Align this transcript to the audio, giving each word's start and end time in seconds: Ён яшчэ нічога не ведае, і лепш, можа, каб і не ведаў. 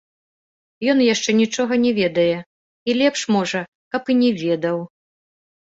Ён 0.93 1.03
яшчэ 1.13 1.29
нічога 1.41 1.73
не 1.83 1.91
ведае, 1.99 2.33
і 2.89 2.97
лепш, 3.03 3.21
можа, 3.39 3.61
каб 3.95 4.03
і 4.15 4.19
не 4.25 4.35
ведаў. 4.43 4.85